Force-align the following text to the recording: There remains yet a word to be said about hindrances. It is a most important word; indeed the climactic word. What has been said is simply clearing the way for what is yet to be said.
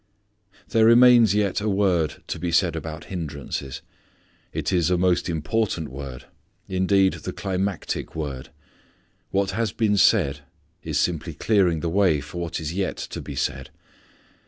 There 0.69 0.83
remains 0.83 1.35
yet 1.35 1.61
a 1.61 1.69
word 1.69 2.23
to 2.25 2.39
be 2.39 2.51
said 2.51 2.75
about 2.75 3.03
hindrances. 3.13 3.83
It 4.51 4.73
is 4.73 4.89
a 4.89 4.97
most 4.97 5.29
important 5.29 5.89
word; 5.89 6.25
indeed 6.67 7.13
the 7.13 7.31
climactic 7.31 8.15
word. 8.15 8.49
What 9.29 9.51
has 9.51 9.71
been 9.71 9.97
said 9.97 10.39
is 10.81 10.97
simply 10.97 11.35
clearing 11.35 11.81
the 11.81 11.87
way 11.89 12.19
for 12.19 12.41
what 12.41 12.59
is 12.59 12.73
yet 12.73 12.97
to 12.97 13.21
be 13.21 13.35
said. 13.35 13.69